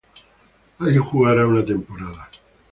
Ahí 0.79 0.97
jugará 0.97 1.45
una 1.45 1.63
temporada. 1.63 2.27